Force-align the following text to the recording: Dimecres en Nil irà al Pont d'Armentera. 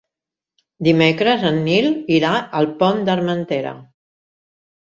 Dimecres 0.87 1.45
en 1.51 1.59
Nil 1.67 1.89
irà 2.17 2.31
al 2.61 2.71
Pont 2.81 3.07
d'Armentera. 3.11 3.79